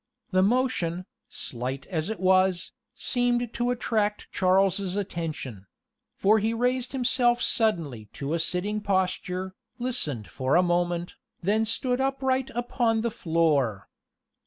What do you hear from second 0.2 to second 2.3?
The motion, slight as it